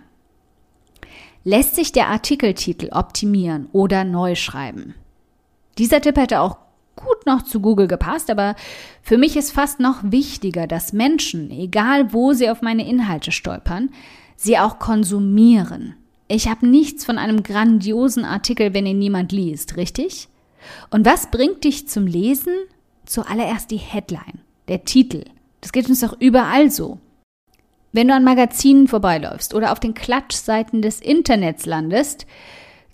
Lässt 1.44 1.76
sich 1.76 1.92
der 1.92 2.08
Artikeltitel 2.08 2.90
optimieren 2.92 3.68
oder 3.74 4.04
neu 4.06 4.36
schreiben? 4.36 4.96
Dieser 5.78 6.02
Tipp 6.02 6.18
hätte 6.18 6.40
auch 6.40 6.58
noch 7.28 7.44
zu 7.44 7.60
Google 7.60 7.88
gepasst, 7.88 8.32
aber 8.32 8.56
für 9.04 9.20
mich 9.20 9.38
ist 9.38 9.52
fast 9.52 9.80
noch 9.80 10.00
wichtiger, 10.02 10.66
dass 10.66 10.94
Menschen, 10.94 11.52
egal 11.52 12.12
wo 12.14 12.34
sie 12.34 12.50
auf 12.50 12.64
meine 12.64 12.88
Inhalte 12.88 13.32
stolpern, 13.32 13.90
sie 14.36 14.58
auch 14.58 14.80
konsumieren. 14.80 15.96
Ich 16.28 16.50
habe 16.50 16.68
nichts 16.68 17.06
von 17.06 17.18
einem 17.18 17.44
grandiosen 17.44 18.26
Artikel, 18.26 18.74
wenn 18.74 18.86
ihn 18.86 19.00
niemand 19.00 19.32
liest, 19.32 19.78
richtig? 19.78 20.28
Und 20.90 21.06
was 21.06 21.30
bringt 21.30 21.64
dich 21.64 21.88
zum 21.88 22.08
Lesen? 22.08 22.54
Zuallererst 23.06 23.72
die 23.72 23.78
Headline, 23.78 24.42
der 24.68 24.84
Titel. 24.84 25.24
Das 25.62 25.72
geht 25.72 25.88
uns 25.88 26.02
doch 26.02 26.20
überall 26.20 26.70
so. 26.70 27.00
Wenn 27.94 28.10
du 28.10 28.14
an 28.14 28.24
Magazinen 28.24 28.88
vorbeiläufst 28.88 29.54
oder 29.54 29.72
auf 29.72 29.80
den 29.80 29.94
Klatschseiten 29.94 30.82
des 30.82 31.00
Internets 31.00 31.66
landest, 31.66 32.28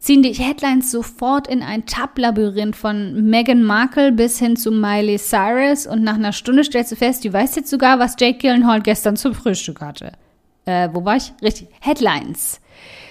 ziehen 0.03 0.21
dich 0.21 0.39
Headlines 0.39 0.91
sofort 0.91 1.47
in 1.47 1.63
ein 1.63 1.85
Tab-Labyrinth 1.85 2.75
von 2.75 3.29
Meghan 3.29 3.63
Markle 3.63 4.11
bis 4.11 4.37
hin 4.37 4.57
zu 4.57 4.69
Miley 4.69 5.17
Cyrus 5.17 5.87
und 5.87 6.03
nach 6.03 6.15
einer 6.15 6.33
Stunde 6.33 6.65
stellst 6.65 6.91
du 6.91 6.97
fest, 6.97 7.23
du 7.23 7.31
weißt 7.31 7.55
jetzt 7.55 7.69
sogar, 7.69 7.99
was 7.99 8.17
Jake 8.19 8.39
Gyllenhaal 8.39 8.81
gestern 8.81 9.15
zum 9.15 9.33
Frühstück 9.33 9.79
hatte. 9.79 10.11
Äh, 10.65 10.89
wo 10.91 11.05
war 11.05 11.15
ich? 11.15 11.31
Richtig. 11.41 11.69
Headlines. 11.79 12.59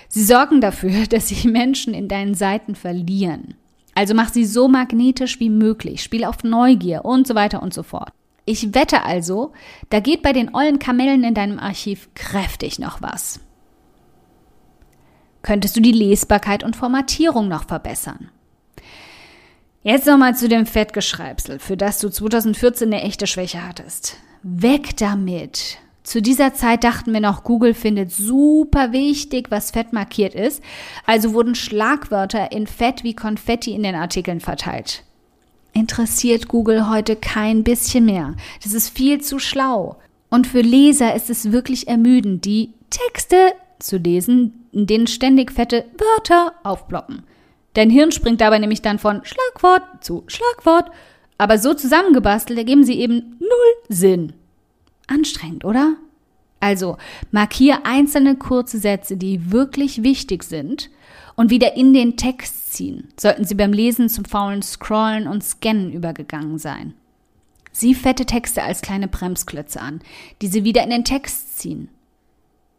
Sie 0.08 0.22
sorgen 0.22 0.60
dafür, 0.60 1.06
dass 1.08 1.28
sich 1.28 1.44
Menschen 1.44 1.94
in 1.94 2.08
deinen 2.08 2.34
Seiten 2.34 2.74
verlieren. 2.74 3.54
Also 3.94 4.12
mach 4.12 4.28
sie 4.30 4.44
so 4.44 4.68
magnetisch 4.68 5.40
wie 5.40 5.50
möglich, 5.50 6.02
spiel 6.02 6.24
auf 6.24 6.44
Neugier 6.44 7.06
und 7.06 7.26
so 7.26 7.34
weiter 7.34 7.62
und 7.62 7.72
so 7.72 7.82
fort. 7.82 8.12
Ich 8.44 8.74
wette 8.74 9.02
also, 9.02 9.52
da 9.88 10.00
geht 10.00 10.20
bei 10.20 10.34
den 10.34 10.54
ollen 10.54 10.78
Kamellen 10.78 11.24
in 11.24 11.32
deinem 11.32 11.58
Archiv 11.58 12.10
kräftig 12.14 12.78
noch 12.78 13.00
was 13.00 13.40
könntest 15.42 15.76
du 15.76 15.80
die 15.80 15.92
Lesbarkeit 15.92 16.64
und 16.64 16.76
Formatierung 16.76 17.48
noch 17.48 17.66
verbessern. 17.66 18.30
Jetzt 19.82 20.06
nochmal 20.06 20.36
zu 20.36 20.48
dem 20.48 20.64
Fettgeschreibsel, 20.64 21.58
für 21.58 21.76
das 21.76 21.98
du 21.98 22.08
2014 22.08 22.92
eine 22.92 23.02
echte 23.02 23.26
Schwäche 23.26 23.66
hattest. 23.66 24.16
Weg 24.42 24.96
damit! 24.96 25.78
Zu 26.04 26.20
dieser 26.20 26.52
Zeit 26.52 26.82
dachten 26.82 27.12
wir 27.12 27.20
noch, 27.20 27.44
Google 27.44 27.74
findet 27.74 28.10
super 28.10 28.92
wichtig, 28.92 29.50
was 29.50 29.70
fett 29.70 29.92
markiert 29.92 30.34
ist, 30.34 30.62
also 31.06 31.32
wurden 31.32 31.54
Schlagwörter 31.54 32.50
in 32.50 32.66
Fett 32.66 33.04
wie 33.04 33.14
Konfetti 33.14 33.72
in 33.72 33.84
den 33.84 33.94
Artikeln 33.94 34.40
verteilt. 34.40 35.04
Interessiert 35.72 36.48
Google 36.48 36.90
heute 36.90 37.16
kein 37.16 37.64
bisschen 37.64 38.04
mehr. 38.04 38.34
Das 38.62 38.74
ist 38.74 38.90
viel 38.90 39.20
zu 39.20 39.38
schlau. 39.38 39.96
Und 40.28 40.46
für 40.46 40.60
Leser 40.60 41.14
ist 41.14 41.30
es 41.30 41.52
wirklich 41.52 41.88
ermüdend, 41.88 42.44
die 42.44 42.72
Texte 42.90 43.52
zu 43.82 43.96
lesen, 43.98 44.66
in 44.72 44.86
denen 44.86 45.06
ständig 45.06 45.52
fette 45.52 45.84
Wörter 45.98 46.54
aufploppen. 46.62 47.24
Dein 47.74 47.90
Hirn 47.90 48.12
springt 48.12 48.40
dabei 48.40 48.58
nämlich 48.58 48.82
dann 48.82 48.98
von 48.98 49.22
Schlagwort 49.24 50.04
zu 50.04 50.24
Schlagwort, 50.26 50.90
aber 51.38 51.58
so 51.58 51.74
zusammengebastelt 51.74 52.58
ergeben 52.58 52.84
sie 52.84 52.98
eben 52.98 53.36
null 53.40 53.86
Sinn. 53.88 54.34
Anstrengend, 55.06 55.64
oder? 55.64 55.96
Also, 56.60 56.96
markier 57.32 57.84
einzelne 57.84 58.36
kurze 58.36 58.78
Sätze, 58.78 59.16
die 59.16 59.50
wirklich 59.50 60.04
wichtig 60.04 60.44
sind 60.44 60.90
und 61.34 61.50
wieder 61.50 61.76
in 61.76 61.92
den 61.92 62.16
Text 62.16 62.72
ziehen, 62.72 63.08
sollten 63.18 63.44
sie 63.44 63.56
beim 63.56 63.72
Lesen 63.72 64.08
zum 64.08 64.24
faulen 64.24 64.62
Scrollen 64.62 65.26
und 65.26 65.42
Scannen 65.42 65.92
übergegangen 65.92 66.58
sein. 66.58 66.94
Sieh 67.72 67.94
fette 67.94 68.26
Texte 68.26 68.62
als 68.62 68.82
kleine 68.82 69.08
Bremsklötze 69.08 69.80
an, 69.80 70.02
die 70.40 70.46
sie 70.46 70.62
wieder 70.62 70.84
in 70.84 70.90
den 70.90 71.04
Text 71.04 71.58
ziehen. 71.58 71.88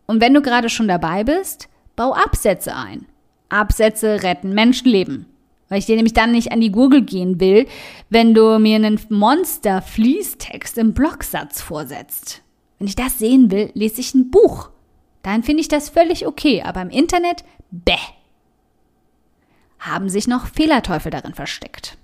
Und 0.05 0.21
wenn 0.21 0.33
du 0.33 0.41
gerade 0.41 0.69
schon 0.69 0.87
dabei 0.87 1.23
bist, 1.23 1.69
bau 1.95 2.13
Absätze 2.13 2.75
ein. 2.75 3.05
Absätze 3.49 4.23
retten 4.23 4.53
Menschenleben. 4.53 5.27
Weil 5.69 5.79
ich 5.79 5.85
dir 5.85 5.95
nämlich 5.95 6.13
dann 6.13 6.31
nicht 6.31 6.51
an 6.51 6.61
die 6.61 6.71
Gurgel 6.71 7.01
gehen 7.01 7.39
will, 7.39 7.67
wenn 8.09 8.33
du 8.33 8.59
mir 8.59 8.75
einen 8.75 8.99
Monster-Fließtext 9.09 10.77
im 10.77 10.93
Blocksatz 10.93 11.61
vorsetzt. 11.61 12.41
Wenn 12.77 12.87
ich 12.87 12.95
das 12.95 13.17
sehen 13.17 13.49
will, 13.49 13.71
lese 13.73 14.01
ich 14.01 14.13
ein 14.13 14.29
Buch. 14.29 14.69
Dann 15.21 15.43
finde 15.43 15.61
ich 15.61 15.69
das 15.69 15.89
völlig 15.89 16.27
okay, 16.27 16.61
aber 16.63 16.81
im 16.81 16.89
Internet, 16.89 17.43
bäh. 17.71 17.93
Haben 19.79 20.09
sich 20.09 20.27
noch 20.27 20.47
Fehlerteufel 20.47 21.11
darin 21.11 21.33
versteckt. 21.33 21.97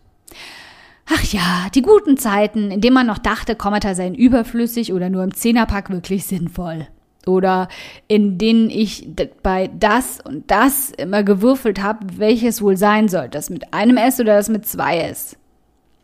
Ach 1.05 1.23
ja, 1.25 1.67
die 1.73 1.81
guten 1.81 2.17
Zeiten, 2.17 2.71
in 2.71 2.81
denen 2.81 2.93
man 2.93 3.07
noch 3.07 3.17
dachte, 3.17 3.55
Kommata 3.55 3.93
seien 3.93 4.15
überflüssig 4.15 4.93
oder 4.93 5.09
nur 5.09 5.23
im 5.23 5.33
Zehnerpack 5.33 5.89
wirklich 5.89 6.25
sinnvoll 6.25 6.87
oder 7.25 7.67
in 8.07 8.37
denen 8.37 8.69
ich 8.69 9.07
bei 9.43 9.69
das 9.77 10.19
und 10.21 10.49
das 10.49 10.91
immer 10.91 11.23
gewürfelt 11.23 11.81
habe, 11.81 12.05
welches 12.17 12.61
wohl 12.61 12.77
sein 12.77 13.07
soll, 13.07 13.29
das 13.29 13.49
mit 13.49 13.73
einem 13.73 13.97
S 13.97 14.19
oder 14.19 14.35
das 14.35 14.49
mit 14.49 14.65
zwei 14.65 14.99
S. 14.99 15.37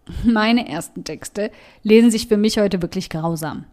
Meine 0.24 0.68
ersten 0.68 1.04
Texte 1.04 1.52
lesen 1.84 2.12
sich 2.12 2.28
für 2.28 2.38
mich 2.38 2.58
heute 2.58 2.82
wirklich 2.82 3.10
grausam. 3.10 3.66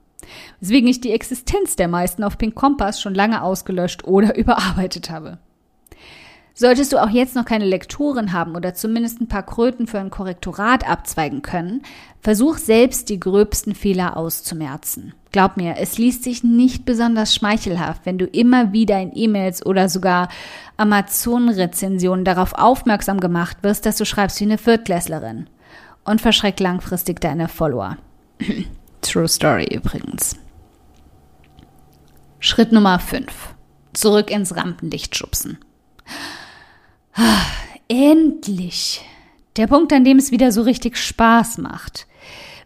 Weswegen 0.61 0.89
ich 0.89 1.01
die 1.01 1.13
Existenz 1.13 1.77
der 1.77 1.89
meisten 1.89 2.23
auf 2.23 2.39
Pink 2.39 2.55
Kompass 2.55 3.01
schon 3.01 3.15
lange 3.15 3.43
ausgelöscht 3.43 4.05
oder 4.05 4.37
überarbeitet 4.39 5.11
habe. 5.11 5.39
Solltest 6.55 6.93
du 6.93 7.03
auch 7.03 7.09
jetzt 7.09 7.35
noch 7.35 7.47
keine 7.47 7.65
Lektoren 7.65 8.33
haben 8.33 8.57
oder 8.57 8.75
zumindest 8.75 9.21
ein 9.21 9.29
paar 9.29 9.45
Kröten 9.45 9.87
für 9.87 9.99
ein 9.99 10.11
Korrektorat 10.11 10.89
abzweigen 10.89 11.41
können, 11.41 11.83
versuch 12.21 12.59
selbst 12.59 13.09
die 13.09 13.19
gröbsten 13.19 13.75
Fehler 13.75 14.17
auszumerzen. 14.17 15.15
Glaub 15.33 15.57
mir, 15.57 15.77
es 15.79 15.97
liest 15.97 16.25
sich 16.25 16.45
nicht 16.45 16.85
besonders 16.85 17.35
schmeichelhaft, 17.35 18.05
wenn 18.05 18.19
du 18.19 18.27
immer 18.27 18.73
wieder 18.73 19.01
in 19.01 19.13
E-Mails 19.15 19.65
oder 19.65 19.89
sogar 19.89 20.29
Amazon-Rezensionen 20.77 22.25
darauf 22.25 22.53
aufmerksam 22.53 23.19
gemacht 23.19 23.59
wirst, 23.63 23.87
dass 23.87 23.97
du 23.97 24.05
schreibst 24.05 24.39
wie 24.41 24.45
eine 24.45 24.59
Viertklässlerin. 24.59 25.49
Und 26.05 26.21
verschreckt 26.21 26.61
langfristig 26.61 27.21
deine 27.21 27.49
Follower. 27.49 27.97
True 29.03 29.29
Story 29.29 29.69
übrigens. 29.73 30.37
Schritt 32.41 32.73
Nummer 32.73 32.99
5. 32.99 33.55
Zurück 33.93 34.31
ins 34.31 34.57
Rampenlicht 34.57 35.17
schubsen. 35.17 35.59
Endlich. 37.89 39.05
Der 39.57 39.67
Punkt, 39.67 39.93
an 39.93 40.05
dem 40.05 40.19
es 40.19 40.31
wieder 40.31 40.51
so 40.53 40.63
richtig 40.63 40.97
Spaß 40.97 41.59
macht. 41.59 42.07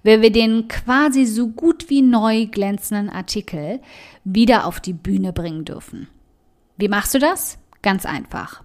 Wenn 0.03 0.23
wir 0.23 0.31
den 0.31 0.69
quasi 0.69 1.27
so 1.27 1.49
gut 1.49 1.91
wie 1.91 2.03
neu 2.03 2.47
glänzenden 2.47 3.11
Artikel 3.11 3.81
wieder 4.25 4.67
auf 4.67 4.79
die 4.79 4.93
Bühne 4.93 5.33
bringen 5.33 5.65
dürfen. 5.65 6.07
Wie 6.77 6.89
machst 6.89 7.15
du 7.15 7.19
das? 7.19 7.59
Ganz 7.83 8.07
einfach. 8.07 8.63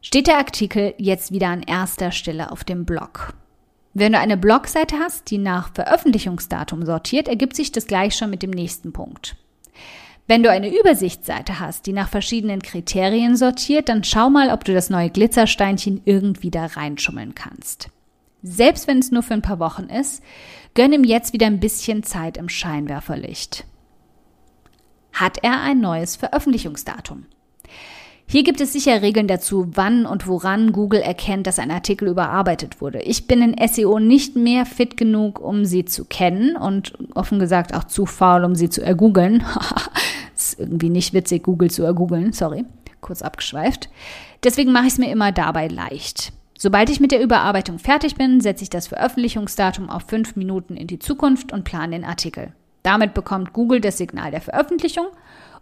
Steht 0.00 0.26
der 0.26 0.38
Artikel 0.38 0.94
jetzt 0.98 1.32
wieder 1.32 1.48
an 1.48 1.62
erster 1.62 2.12
Stelle 2.12 2.52
auf 2.52 2.62
dem 2.62 2.84
Blog. 2.84 3.34
Wenn 3.94 4.12
du 4.12 4.18
eine 4.18 4.36
Blogseite 4.36 4.98
hast, 4.98 5.30
die 5.30 5.38
nach 5.38 5.72
Veröffentlichungsdatum 5.72 6.84
sortiert, 6.84 7.26
ergibt 7.26 7.56
sich 7.56 7.72
das 7.72 7.86
gleich 7.86 8.14
schon 8.14 8.30
mit 8.30 8.42
dem 8.42 8.50
nächsten 8.50 8.92
Punkt. 8.92 9.36
Wenn 10.26 10.42
du 10.42 10.50
eine 10.50 10.74
Übersichtsseite 10.74 11.60
hast, 11.60 11.86
die 11.86 11.92
nach 11.92 12.08
verschiedenen 12.08 12.62
Kriterien 12.62 13.36
sortiert, 13.36 13.90
dann 13.90 14.04
schau 14.04 14.30
mal, 14.30 14.50
ob 14.50 14.64
du 14.64 14.72
das 14.72 14.88
neue 14.88 15.10
Glitzersteinchen 15.10 16.00
irgendwie 16.06 16.50
da 16.50 16.64
reinschummeln 16.64 17.34
kannst. 17.34 17.90
Selbst 18.42 18.86
wenn 18.88 18.98
es 18.98 19.10
nur 19.10 19.22
für 19.22 19.34
ein 19.34 19.42
paar 19.42 19.58
Wochen 19.58 19.84
ist, 19.84 20.22
gönn 20.74 20.92
ihm 20.92 21.04
jetzt 21.04 21.34
wieder 21.34 21.46
ein 21.46 21.60
bisschen 21.60 22.02
Zeit 22.02 22.36
im 22.38 22.48
Scheinwerferlicht. 22.48 23.64
Hat 25.12 25.38
er 25.42 25.60
ein 25.60 25.80
neues 25.80 26.16
Veröffentlichungsdatum? 26.16 27.26
Hier 28.26 28.42
gibt 28.42 28.60
es 28.60 28.72
sicher 28.72 29.02
Regeln 29.02 29.28
dazu, 29.28 29.66
wann 29.74 30.06
und 30.06 30.26
woran 30.26 30.72
Google 30.72 31.00
erkennt, 31.00 31.46
dass 31.46 31.58
ein 31.58 31.70
Artikel 31.70 32.08
überarbeitet 32.08 32.80
wurde. 32.80 33.00
Ich 33.02 33.26
bin 33.26 33.42
in 33.42 33.68
SEO 33.68 34.00
nicht 34.00 34.34
mehr 34.34 34.66
fit 34.66 34.96
genug, 34.96 35.40
um 35.40 35.64
sie 35.64 35.84
zu 35.84 36.04
kennen 36.04 36.56
und 36.56 36.94
offen 37.14 37.38
gesagt 37.38 37.74
auch 37.74 37.84
zu 37.84 38.06
faul, 38.06 38.44
um 38.44 38.54
sie 38.54 38.70
zu 38.70 38.82
ergoogeln. 38.82 39.44
ist 40.34 40.58
irgendwie 40.58 40.90
nicht 40.90 41.12
witzig, 41.12 41.44
Google 41.44 41.70
zu 41.70 41.84
ergoogeln, 41.84 42.32
sorry, 42.32 42.64
kurz 43.00 43.22
abgeschweift. 43.22 43.88
Deswegen 44.42 44.72
mache 44.72 44.86
ich 44.86 44.94
es 44.94 44.98
mir 44.98 45.10
immer 45.10 45.32
dabei 45.32 45.68
leicht. 45.68 46.32
Sobald 46.58 46.88
ich 46.88 47.00
mit 47.00 47.12
der 47.12 47.22
Überarbeitung 47.22 47.78
fertig 47.78 48.14
bin, 48.14 48.40
setze 48.40 48.62
ich 48.62 48.70
das 48.70 48.86
Veröffentlichungsdatum 48.86 49.90
auf 49.90 50.04
fünf 50.06 50.36
Minuten 50.36 50.76
in 50.76 50.86
die 50.86 50.98
Zukunft 50.98 51.52
und 51.52 51.64
plane 51.64 51.96
den 51.96 52.04
Artikel. 52.04 52.52
Damit 52.82 53.14
bekommt 53.14 53.52
Google 53.52 53.80
das 53.80 53.98
Signal 53.98 54.30
der 54.30 54.40
Veröffentlichung 54.40 55.06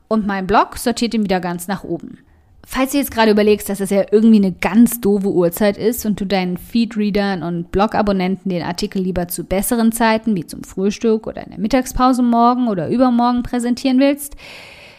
und 0.09 0.27
mein 0.27 0.47
Blog 0.47 0.77
sortiert 0.77 1.15
ihn 1.15 1.25
wieder 1.25 1.41
ganz 1.41 1.69
nach 1.69 1.85
oben. 1.85 2.19
Falls 2.65 2.93
du 2.93 2.99
jetzt 2.99 3.11
gerade 3.11 3.33
überlegst, 3.33 3.69
dass 3.69 3.79
das 3.79 3.91
ja 3.91 4.05
irgendwie 4.13 4.37
eine 4.37 4.53
ganz 4.53 5.01
doofe 5.01 5.31
Uhrzeit 5.31 5.77
ist 5.77 6.07
und 6.07 6.21
du 6.21 6.25
deinen 6.25 6.57
Feedreadern 6.57 7.43
und 7.43 7.73
Blog-Abonnenten 7.73 8.51
den 8.51 8.63
Artikel 8.63 9.03
lieber 9.03 9.29
zu 9.29 9.45
besseren 9.45 9.93
Zeiten, 9.93 10.37
wie 10.37 10.47
zum 10.47 10.63
Frühstück 10.63 11.27
oder 11.27 11.45
in 11.45 11.51
der 11.51 11.61
Mittagspause 11.61 12.23
morgen 12.23 12.69
oder 12.69 12.89
übermorgen 12.89 13.43
präsentieren 13.43 13.99
willst, 13.99 14.37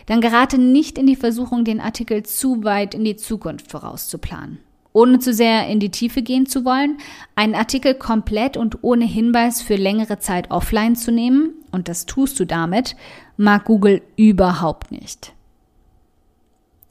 dann 0.07 0.21
gerate 0.21 0.57
nicht 0.57 0.97
in 0.97 1.07
die 1.07 1.15
Versuchung, 1.15 1.63
den 1.63 1.79
Artikel 1.79 2.23
zu 2.23 2.63
weit 2.63 2.93
in 2.93 3.05
die 3.05 3.15
Zukunft 3.15 3.71
vorauszuplanen. 3.71 4.59
Ohne 4.91 5.17
zu 5.19 5.33
sehr 5.33 5.67
in 5.67 5.79
die 5.79 5.89
Tiefe 5.89 6.21
gehen 6.21 6.45
zu 6.45 6.65
wollen, 6.65 6.97
einen 7.35 7.55
Artikel 7.55 7.95
komplett 7.95 8.57
und 8.57 8.83
ohne 8.83 9.05
Hinweis 9.05 9.61
für 9.61 9.75
längere 9.75 10.19
Zeit 10.19 10.51
offline 10.51 10.95
zu 10.95 11.11
nehmen, 11.11 11.53
und 11.71 11.87
das 11.87 12.05
tust 12.05 12.39
du 12.39 12.45
damit, 12.45 12.95
mag 13.35 13.65
Google 13.65 14.03
überhaupt 14.15 14.91
nicht. 14.91 15.33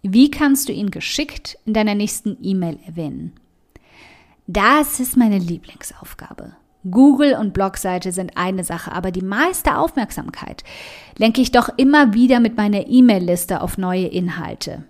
Wie 0.02 0.32
kannst 0.32 0.68
du 0.68 0.72
ihn 0.72 0.90
geschickt 0.90 1.58
in 1.64 1.74
deiner 1.74 1.94
nächsten 1.94 2.36
E-Mail 2.42 2.80
erwähnen? 2.84 3.34
Das 4.48 4.98
ist 4.98 5.16
meine 5.16 5.38
Lieblingsaufgabe. 5.38 6.56
Google 6.90 7.34
und 7.34 7.54
Blogseite 7.54 8.10
sind 8.10 8.36
eine 8.36 8.64
Sache, 8.64 8.90
aber 8.90 9.12
die 9.12 9.22
meiste 9.22 9.76
Aufmerksamkeit 9.76 10.64
lenke 11.16 11.40
ich 11.40 11.52
doch 11.52 11.68
immer 11.76 12.14
wieder 12.14 12.40
mit 12.40 12.56
meiner 12.56 12.88
E-Mail-Liste 12.88 13.60
auf 13.60 13.78
neue 13.78 14.06
Inhalte. 14.06 14.82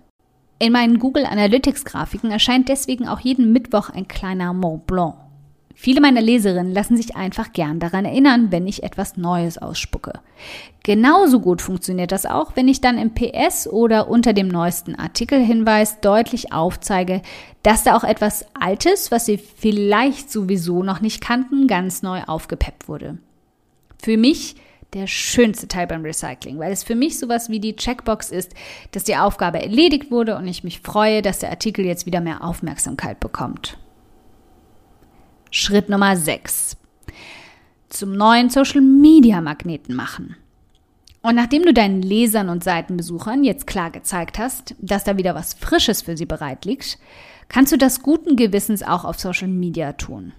In 0.57 0.71
meinen 0.71 0.97
Google 0.97 1.27
Analytics 1.27 1.85
Grafiken 1.85 2.31
erscheint 2.31 2.67
deswegen 2.67 3.07
auch 3.07 3.19
jeden 3.19 3.53
Mittwoch 3.53 3.91
ein 3.91 4.07
kleiner 4.07 4.51
Mont 4.53 4.87
Blanc. 4.87 5.15
Viele 5.75 6.01
meiner 6.01 6.21
Leserinnen 6.21 6.73
lassen 6.73 6.97
sich 6.97 7.15
einfach 7.15 7.51
gern 7.51 7.79
daran 7.79 8.05
erinnern, 8.05 8.51
wenn 8.51 8.67
ich 8.67 8.83
etwas 8.83 9.17
Neues 9.17 9.57
ausspucke. 9.57 10.19
Genauso 10.83 11.39
gut 11.39 11.61
funktioniert 11.61 12.11
das 12.11 12.25
auch, 12.25 12.55
wenn 12.55 12.67
ich 12.67 12.79
dann 12.79 12.97
im 12.97 13.13
PS 13.13 13.67
oder 13.67 14.07
unter 14.07 14.33
dem 14.33 14.47
neuesten 14.47 14.95
Artikelhinweis 14.95 15.99
deutlich 16.01 16.53
aufzeige, 16.53 17.21
dass 17.63 17.83
da 17.83 17.95
auch 17.95 18.03
etwas 18.03 18.45
Altes, 18.53 19.11
was 19.11 19.25
Sie 19.25 19.37
vielleicht 19.37 20.31
sowieso 20.31 20.83
noch 20.83 21.01
nicht 21.01 21.21
kannten, 21.21 21.67
ganz 21.67 22.03
neu 22.03 22.21
aufgepeppt 22.23 22.87
wurde. 22.87 23.17
Für 24.01 24.17
mich 24.17 24.55
der 24.93 25.07
schönste 25.07 25.67
Teil 25.67 25.87
beim 25.87 26.03
Recycling, 26.03 26.59
weil 26.59 26.71
es 26.71 26.83
für 26.83 26.95
mich 26.95 27.17
sowas 27.17 27.49
wie 27.49 27.59
die 27.59 27.75
Checkbox 27.75 28.29
ist, 28.29 28.53
dass 28.91 29.03
die 29.03 29.17
Aufgabe 29.17 29.61
erledigt 29.61 30.11
wurde 30.11 30.37
und 30.37 30.47
ich 30.47 30.63
mich 30.63 30.81
freue, 30.81 31.21
dass 31.21 31.39
der 31.39 31.49
Artikel 31.49 31.83
jetzt 31.85 32.05
wieder 32.05 32.21
mehr 32.21 32.43
Aufmerksamkeit 32.43 33.19
bekommt. 33.19 33.77
Schritt 35.55 35.87
Nummer 35.87 36.17
6. 36.17 36.77
Zum 37.87 38.17
neuen 38.17 38.49
Social 38.49 38.81
Media 38.81 39.39
Magneten 39.39 39.95
machen. 39.95 40.35
Und 41.21 41.35
nachdem 41.35 41.61
du 41.61 41.75
deinen 41.75 42.01
Lesern 42.01 42.49
und 42.49 42.63
Seitenbesuchern 42.63 43.43
jetzt 43.43 43.67
klar 43.67 43.91
gezeigt 43.91 44.39
hast, 44.39 44.73
dass 44.79 45.03
da 45.03 45.15
wieder 45.15 45.35
was 45.35 45.53
Frisches 45.53 46.01
für 46.01 46.17
sie 46.17 46.25
bereit 46.25 46.65
liegt, 46.65 46.97
kannst 47.49 47.71
du 47.71 47.77
das 47.77 48.01
guten 48.01 48.35
Gewissens 48.35 48.81
auch 48.81 49.05
auf 49.05 49.19
Social 49.19 49.47
Media 49.47 49.93
tun. 49.93 50.33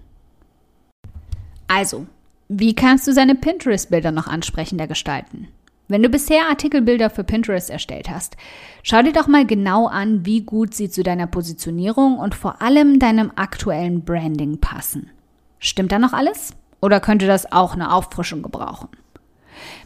Also, 1.67 2.07
wie 2.49 2.75
kannst 2.75 3.07
du 3.07 3.13
seine 3.13 3.35
Pinterest-Bilder 3.35 4.11
noch 4.11 4.27
ansprechender 4.27 4.85
gestalten? 4.85 5.47
Wenn 5.87 6.01
du 6.01 6.09
bisher 6.09 6.49
Artikelbilder 6.49 7.11
für 7.11 7.23
Pinterest 7.23 7.69
erstellt 7.69 8.09
hast, 8.09 8.37
schau 8.81 9.03
dir 9.03 9.13
doch 9.13 9.27
mal 9.27 9.45
genau 9.45 9.85
an, 9.87 10.25
wie 10.25 10.41
gut 10.41 10.73
sie 10.73 10.89
zu 10.89 11.03
deiner 11.03 11.27
Positionierung 11.27 12.17
und 12.17 12.33
vor 12.33 12.61
allem 12.61 12.97
deinem 12.97 13.31
aktuellen 13.35 14.03
Branding 14.03 14.59
passen. 14.59 15.11
Stimmt 15.59 15.91
da 15.91 15.99
noch 15.99 16.13
alles? 16.13 16.53
Oder 16.81 16.99
könnte 16.99 17.27
das 17.27 17.51
auch 17.51 17.73
eine 17.73 17.93
Auffrischung 17.93 18.41
gebrauchen? 18.41 18.89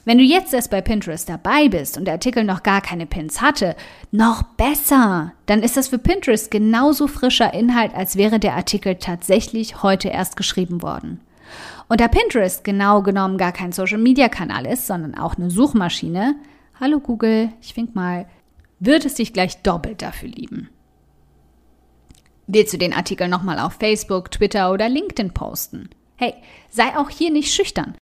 Wenn 0.05 0.17
du 0.17 0.23
jetzt 0.23 0.53
erst 0.53 0.71
bei 0.71 0.81
Pinterest 0.81 1.27
dabei 1.29 1.67
bist 1.67 1.97
und 1.97 2.05
der 2.05 2.15
Artikel 2.15 2.43
noch 2.43 2.63
gar 2.63 2.81
keine 2.81 3.05
Pins 3.05 3.41
hatte, 3.41 3.75
noch 4.11 4.43
besser, 4.43 5.33
dann 5.45 5.61
ist 5.61 5.77
das 5.77 5.89
für 5.89 5.99
Pinterest 5.99 6.49
genauso 6.49 7.07
frischer 7.07 7.53
Inhalt, 7.53 7.93
als 7.93 8.15
wäre 8.15 8.39
der 8.39 8.55
Artikel 8.55 8.95
tatsächlich 8.95 9.83
heute 9.83 10.09
erst 10.09 10.35
geschrieben 10.37 10.81
worden. 10.81 11.19
Und 11.89 11.99
da 11.99 12.07
Pinterest 12.07 12.63
genau 12.63 13.01
genommen 13.01 13.39
gar 13.39 13.51
kein 13.51 13.71
Social-Media-Kanal 13.71 14.67
ist, 14.67 14.85
sondern 14.85 15.15
auch 15.15 15.35
eine 15.35 15.49
Suchmaschine, 15.49 16.35
hallo 16.79 16.99
Google, 16.99 17.49
ich 17.61 17.75
wink 17.75 17.95
mal, 17.95 18.27
wird 18.79 19.05
es 19.05 19.15
dich 19.15 19.33
gleich 19.33 19.63
doppelt 19.63 20.03
dafür 20.03 20.29
lieben. 20.29 20.69
Willst 22.45 22.73
du 22.73 22.77
den 22.77 22.93
Artikel 22.93 23.27
nochmal 23.27 23.59
auf 23.59 23.73
Facebook, 23.73 24.29
Twitter 24.31 24.71
oder 24.71 24.87
LinkedIn 24.87 25.33
posten? 25.33 25.89
Hey, 26.15 26.35
sei 26.69 26.95
auch 26.95 27.09
hier 27.09 27.31
nicht 27.31 27.53
schüchtern. 27.53 27.95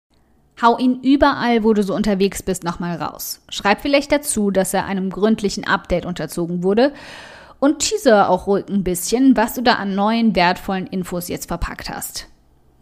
Hau 0.61 0.79
ihn 0.79 1.01
überall, 1.03 1.63
wo 1.63 1.73
du 1.73 1.83
so 1.83 1.95
unterwegs 1.95 2.43
bist, 2.43 2.65
nochmal 2.65 3.01
raus. 3.01 3.41
Schreib 3.51 3.83
vielleicht 3.83 4.11
dazu, 4.11 4.51
dass 4.51 4.75
er 4.75 4.87
einem 4.87 5.11
gründlichen 5.11 5.65
Update 5.65 6.07
unterzogen 6.07 6.65
wurde 6.65 6.93
und 7.61 7.81
teaser 7.81 8.31
auch 8.31 8.49
ruhig 8.49 8.65
ein 8.69 8.83
bisschen, 8.83 9.37
was 9.37 9.55
du 9.55 9.63
da 9.63 9.75
an 9.75 9.95
neuen, 9.95 10.35
wertvollen 10.35 10.89
Infos 10.89 11.29
jetzt 11.29 11.47
verpackt 11.47 11.89
hast. 11.89 12.27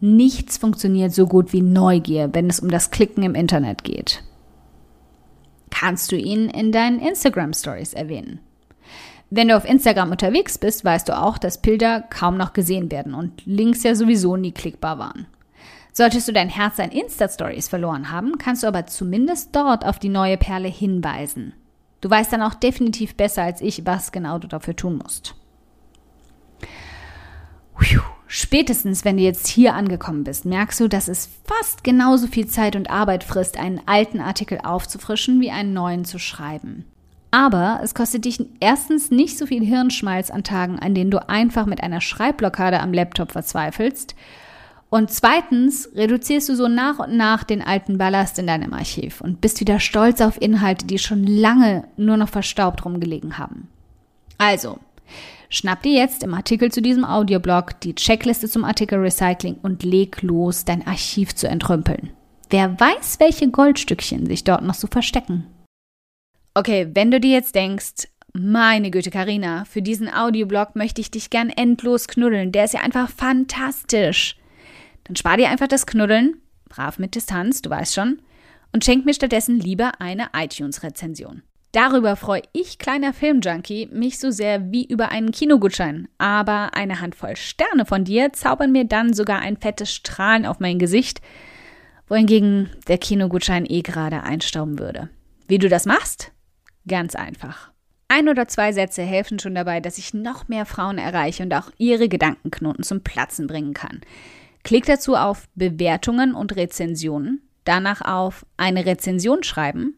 Nichts 0.05 0.57
funktioniert 0.57 1.15
so 1.15 1.25
gut 1.25 1.51
wie 1.51 1.63
Neugier, 1.63 2.29
wenn 2.31 2.47
es 2.47 2.59
um 2.59 2.69
das 2.69 2.91
Klicken 2.91 3.23
im 3.23 3.33
Internet 3.33 3.83
geht. 3.83 4.23
Kannst 5.71 6.11
du 6.11 6.15
ihn 6.15 6.47
in 6.47 6.71
deinen 6.71 6.99
Instagram 6.99 7.53
Stories 7.53 7.93
erwähnen? 7.93 8.39
Wenn 9.31 9.47
du 9.47 9.57
auf 9.57 9.65
Instagram 9.65 10.11
unterwegs 10.11 10.59
bist, 10.59 10.85
weißt 10.85 11.09
du 11.09 11.17
auch, 11.17 11.39
dass 11.39 11.59
Bilder 11.59 12.01
kaum 12.01 12.37
noch 12.37 12.53
gesehen 12.53 12.91
werden 12.91 13.15
und 13.15 13.47
Links 13.47 13.81
ja 13.81 13.95
sowieso 13.95 14.37
nie 14.37 14.51
klickbar 14.51 14.99
waren. 14.99 15.25
Solltest 15.91 16.27
du 16.27 16.33
dein 16.33 16.49
Herz 16.49 16.79
an 16.79 16.91
Insta-Stories 16.91 17.67
verloren 17.67 18.11
haben, 18.11 18.37
kannst 18.37 18.61
du 18.61 18.67
aber 18.67 18.85
zumindest 18.85 19.55
dort 19.55 19.85
auf 19.85 19.97
die 19.97 20.09
neue 20.09 20.37
Perle 20.37 20.67
hinweisen. 20.67 21.53
Du 22.01 22.11
weißt 22.11 22.31
dann 22.31 22.43
auch 22.43 22.53
definitiv 22.53 23.15
besser 23.15 23.41
als 23.41 23.59
ich, 23.59 23.87
was 23.87 24.11
genau 24.11 24.37
du 24.37 24.47
dafür 24.47 24.75
tun 24.75 24.99
musst. 25.03 25.33
Puh. 27.73 28.14
Spätestens, 28.27 29.05
wenn 29.05 29.17
du 29.17 29.23
jetzt 29.23 29.47
hier 29.47 29.75
angekommen 29.75 30.23
bist, 30.23 30.45
merkst 30.45 30.79
du, 30.79 30.87
dass 30.87 31.07
es 31.07 31.29
fast 31.43 31.83
genauso 31.83 32.27
viel 32.27 32.47
Zeit 32.47 32.75
und 32.75 32.89
Arbeit 32.89 33.23
frisst, 33.23 33.57
einen 33.57 33.81
alten 33.85 34.19
Artikel 34.19 34.59
aufzufrischen, 34.63 35.39
wie 35.41 35.51
einen 35.51 35.73
neuen 35.73 36.05
zu 36.05 36.17
schreiben. 36.17 36.85
Aber 37.31 37.81
es 37.83 37.93
kostet 37.93 38.25
dich 38.25 38.43
erstens 38.59 39.11
nicht 39.11 39.37
so 39.37 39.45
viel 39.45 39.63
Hirnschmalz 39.63 40.31
an 40.31 40.43
Tagen, 40.43 40.79
an 40.79 40.95
denen 40.95 41.11
du 41.11 41.27
einfach 41.27 41.65
mit 41.65 41.83
einer 41.83 42.01
Schreibblockade 42.01 42.79
am 42.79 42.93
Laptop 42.93 43.33
verzweifelst. 43.33 44.15
Und 44.89 45.11
zweitens 45.11 45.89
reduzierst 45.93 46.47
du 46.47 46.55
so 46.55 46.67
nach 46.69 46.99
und 46.99 47.17
nach 47.17 47.43
den 47.43 47.61
alten 47.61 47.97
Ballast 47.97 48.39
in 48.39 48.47
deinem 48.47 48.73
Archiv 48.73 49.19
und 49.19 49.41
bist 49.41 49.59
wieder 49.59 49.79
stolz 49.79 50.21
auf 50.21 50.41
Inhalte, 50.41 50.85
die 50.85 50.97
schon 50.97 51.25
lange 51.25 51.83
nur 51.97 52.17
noch 52.17 52.29
verstaubt 52.29 52.85
rumgelegen 52.85 53.37
haben. 53.37 53.67
Also, 54.37 54.79
Schnapp 55.49 55.83
dir 55.83 55.93
jetzt 55.93 56.23
im 56.23 56.33
Artikel 56.33 56.71
zu 56.71 56.81
diesem 56.81 57.05
Audioblog 57.05 57.79
die 57.81 57.95
Checkliste 57.95 58.49
zum 58.49 58.63
Artikel 58.63 58.99
Recycling 58.99 59.55
und 59.61 59.83
leg 59.83 60.21
los, 60.21 60.65
dein 60.65 60.85
Archiv 60.85 61.35
zu 61.35 61.47
entrümpeln. 61.47 62.11
Wer 62.49 62.79
weiß, 62.79 63.19
welche 63.19 63.49
Goldstückchen 63.49 64.25
sich 64.25 64.43
dort 64.43 64.63
noch 64.63 64.75
so 64.75 64.87
verstecken. 64.87 65.47
Okay, 66.53 66.89
wenn 66.93 67.11
du 67.11 67.19
dir 67.19 67.31
jetzt 67.31 67.55
denkst, 67.55 68.07
meine 68.33 68.91
Güte, 68.91 69.11
Karina, 69.11 69.65
für 69.65 69.81
diesen 69.81 70.13
Audioblog 70.13 70.75
möchte 70.75 70.99
ich 70.99 71.09
dich 71.09 71.29
gern 71.29 71.49
endlos 71.49 72.07
knuddeln. 72.07 72.51
Der 72.51 72.65
ist 72.65 72.73
ja 72.73 72.81
einfach 72.81 73.09
fantastisch. 73.09 74.35
Dann 75.05 75.15
spar 75.15 75.37
dir 75.37 75.49
einfach 75.49 75.67
das 75.67 75.85
Knuddeln, 75.85 76.41
brav 76.67 76.99
mit 76.99 77.15
Distanz, 77.15 77.61
du 77.61 77.69
weißt 77.69 77.93
schon, 77.93 78.19
und 78.73 78.83
schenk 78.83 79.05
mir 79.05 79.13
stattdessen 79.13 79.59
lieber 79.59 80.01
eine 80.01 80.29
iTunes-Rezension. 80.35 81.43
Darüber 81.75 82.15
freue 82.15 82.43
ich, 82.53 82.77
kleiner 82.77 83.11
Filmjunkie, 83.11 83.89
mich 83.91 84.17
so 84.17 84.31
sehr 84.31 84.71
wie 84.71 84.85
über 84.85 85.09
einen 85.09 85.31
Kinogutschein. 85.31 86.07
Aber 86.17 86.73
eine 86.73 87.01
Handvoll 87.01 87.35
Sterne 87.35 87.85
von 87.85 88.05
dir 88.05 88.31
zaubern 88.31 88.71
mir 88.71 88.85
dann 88.85 89.13
sogar 89.13 89.39
ein 89.39 89.57
fettes 89.57 89.91
Strahlen 89.91 90.45
auf 90.45 90.61
mein 90.61 90.79
Gesicht, 90.79 91.19
wohingegen 92.07 92.69
der 92.87 92.97
Kinogutschein 92.97 93.65
eh 93.65 93.81
gerade 93.81 94.23
einstauben 94.23 94.79
würde. 94.79 95.09
Wie 95.49 95.57
du 95.57 95.67
das 95.67 95.85
machst? 95.85 96.31
Ganz 96.87 97.13
einfach. 97.13 97.73
Ein 98.07 98.29
oder 98.29 98.47
zwei 98.47 98.71
Sätze 98.71 99.01
helfen 99.01 99.37
schon 99.39 99.53
dabei, 99.53 99.81
dass 99.81 99.97
ich 99.97 100.13
noch 100.13 100.47
mehr 100.47 100.65
Frauen 100.65 100.97
erreiche 100.97 101.43
und 101.43 101.53
auch 101.53 101.71
ihre 101.77 102.07
Gedankenknoten 102.07 102.85
zum 102.85 103.01
Platzen 103.01 103.47
bringen 103.47 103.73
kann. 103.73 103.99
Klick 104.63 104.85
dazu 104.85 105.17
auf 105.17 105.49
Bewertungen 105.55 106.35
und 106.35 106.55
Rezensionen, 106.55 107.41
danach 107.65 107.99
auf 107.99 108.45
eine 108.55 108.85
Rezension 108.85 109.43
schreiben 109.43 109.97